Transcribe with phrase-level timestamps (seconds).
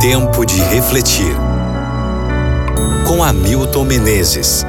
[0.00, 1.36] Tempo de refletir.
[3.06, 4.64] Com Hamilton Menezes.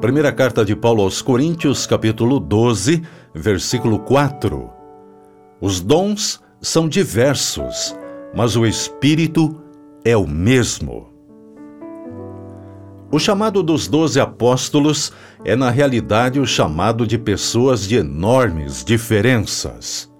[0.00, 3.02] Primeira carta de Paulo aos Coríntios, capítulo 12,
[3.34, 4.70] versículo 4.
[5.60, 7.96] Os dons são diversos,
[8.32, 9.60] mas o Espírito
[10.04, 11.17] é o mesmo.
[13.10, 15.12] O chamado dos doze apóstolos
[15.42, 20.12] é, na realidade, o chamado de pessoas de enormes diferenças.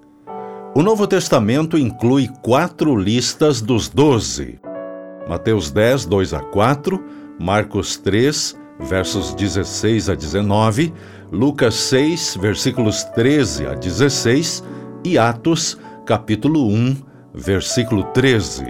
[0.75, 4.59] O Novo Testamento inclui quatro listas dos doze:
[5.29, 7.05] Mateus 10, 2 a 4,
[7.39, 10.95] Marcos 3, versos 16 a 19,
[11.31, 14.65] Lucas 6, versículos 13 a 16
[15.05, 15.77] e Atos,
[16.07, 16.97] capítulo 1,
[17.35, 18.65] versículo 13.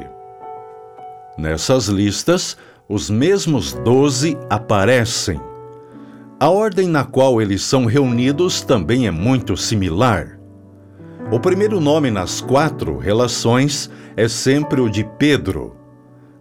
[1.38, 2.56] Nessas listas,
[2.88, 5.38] os mesmos doze aparecem.
[6.40, 10.40] A ordem na qual eles são reunidos também é muito similar.
[11.30, 15.76] O primeiro nome nas quatro relações é sempre o de Pedro.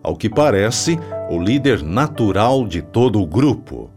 [0.02, 0.98] Ao que parece,
[1.30, 3.90] o líder natural de todo o grupo.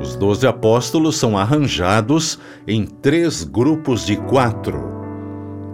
[0.00, 4.82] Os doze apóstolos são arranjados em três grupos de quatro.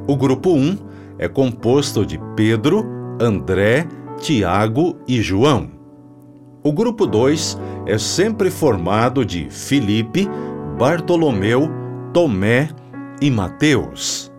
[0.07, 0.77] O grupo um
[1.19, 2.85] é composto de Pedro,
[3.19, 5.76] André, Tiago e João.
[6.67, 10.29] O grupo 2 é sempre formado de Filipe,
[10.77, 11.71] Bartolomeu,
[12.13, 12.71] Tomé
[13.23, 14.33] e Mateus.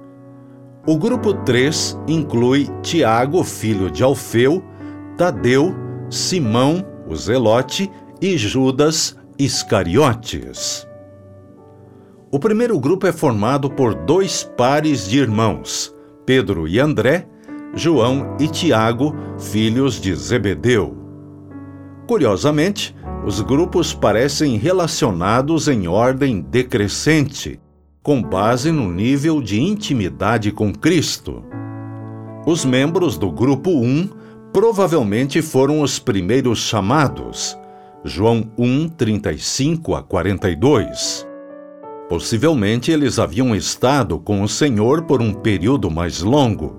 [0.85, 4.61] O grupo 3 inclui Tiago, filho de Alfeu,
[5.15, 5.73] Tadeu,
[6.09, 7.89] Simão, o Zelote
[8.21, 10.85] e Judas Iscariotes.
[12.29, 17.25] O primeiro grupo é formado por dois pares de irmãos, Pedro e André,
[17.73, 21.06] João e Tiago, filhos de Zebedeu.
[22.07, 27.59] Curiosamente, os grupos parecem relacionados em ordem decrescente,
[28.01, 31.43] com base no nível de intimidade com Cristo.
[32.45, 34.09] Os membros do grupo 1
[34.53, 37.57] provavelmente foram os primeiros chamados,
[38.05, 41.27] João 1, 35 a 42.
[42.07, 46.73] Possivelmente eles haviam estado com o Senhor por um período mais longo.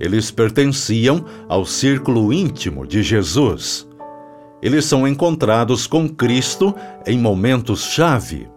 [0.00, 3.86] Eles pertenciam ao círculo íntimo de Jesus
[4.64, 6.74] eles são encontrados com Cristo
[7.06, 8.48] em momentos-chave.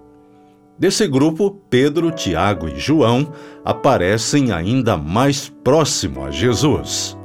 [0.79, 3.33] Desse grupo, Pedro, Tiago e João
[3.65, 7.17] aparecem ainda mais próximo a Jesus.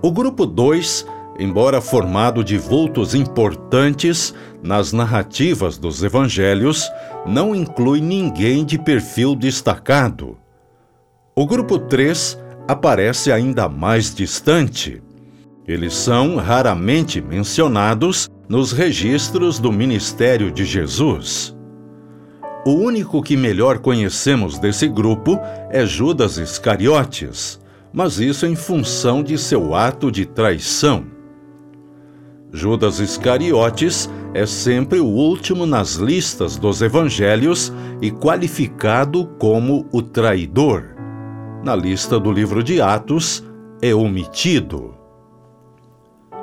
[0.00, 1.04] O grupo 2,
[1.40, 4.32] embora formado de vultos importantes
[4.62, 6.88] nas narrativas dos evangelhos,
[7.26, 10.38] não inclui ninguém de perfil destacado.
[11.34, 12.38] O grupo 3
[12.68, 15.02] aparece ainda mais distante.
[15.66, 21.56] Eles são raramente mencionados nos registros do ministério de Jesus.
[22.66, 25.38] O único que melhor conhecemos desse grupo
[25.70, 27.60] é Judas Iscariotes,
[27.92, 31.04] mas isso em função de seu ato de traição.
[32.52, 40.84] Judas Iscariotes é sempre o último nas listas dos evangelhos e qualificado como o traidor.
[41.64, 43.42] Na lista do livro de Atos,
[43.80, 45.01] é omitido.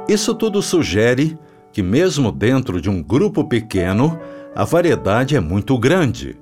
[0.09, 1.37] Isso tudo sugere
[1.71, 4.19] que, mesmo dentro de um grupo pequeno,
[4.55, 6.35] a variedade é muito grande.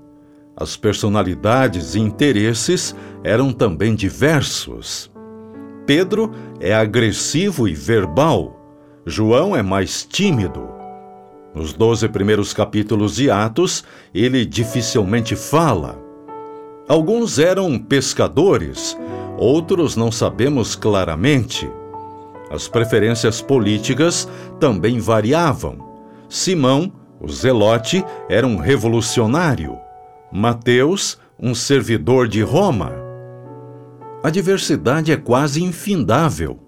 [0.56, 2.96] As personalidades e interesses
[3.26, 5.12] eram também diversos.
[5.86, 8.58] Pedro é agressivo e verbal,
[9.06, 10.66] João é mais tímido.
[11.54, 13.84] Nos doze primeiros capítulos de Atos,
[14.16, 16.02] ele dificilmente fala.
[16.88, 18.98] Alguns eram pescadores,
[19.38, 21.70] outros não sabemos claramente.
[22.50, 24.28] As preferências políticas
[24.60, 25.78] também variavam.
[26.30, 29.78] Simão, o zelote, era um revolucionário.
[30.32, 32.92] Mateus, um servidor de Roma.
[34.24, 36.60] A diversidade é quase infindável.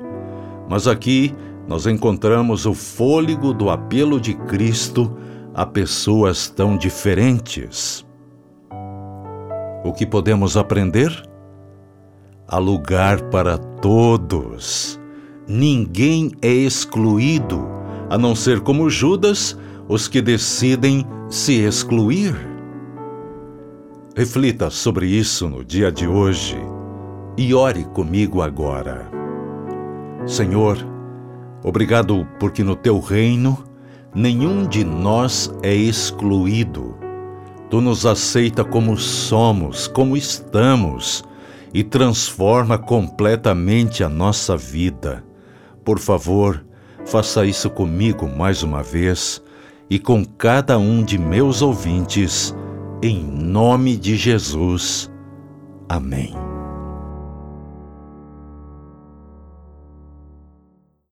[0.70, 1.34] Mas aqui
[1.68, 5.16] nós encontramos o fôlego do apelo de Cristo
[5.54, 8.06] a pessoas tão diferentes.
[9.84, 11.12] O que podemos aprender?
[12.48, 14.99] Há lugar para todos
[15.50, 17.68] ninguém é excluído,
[18.08, 19.58] a não ser como Judas,
[19.88, 22.36] os que decidem se excluir.
[24.16, 26.58] Reflita sobre isso no dia de hoje
[27.36, 29.10] e ore comigo agora.
[30.28, 30.78] Senhor,
[31.64, 33.64] obrigado porque no teu reino
[34.14, 36.96] nenhum de nós é excluído.
[37.72, 41.24] Tu nos aceita como somos, como estamos
[41.74, 45.24] e transforma completamente a nossa vida.
[45.90, 46.64] Por favor,
[47.04, 49.42] faça isso comigo mais uma vez
[49.90, 52.56] e com cada um de meus ouvintes.
[53.02, 55.10] em nome de Jesus.
[55.90, 56.49] Amém.